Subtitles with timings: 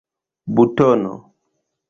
[0.55, 1.13] butono